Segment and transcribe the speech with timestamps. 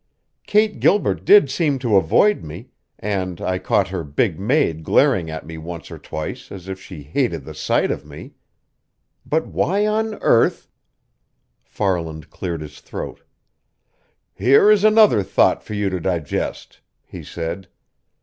[0.47, 5.45] Kate Gilbert did seem to avoid me, and I caught her big maid glaring at
[5.45, 8.33] me once or twice as if she hated the sight of me.
[9.27, 10.67] But why on earth"
[11.63, 13.21] Farland cleared his throat.
[14.33, 17.67] "Here is another thought for you to digest," he said.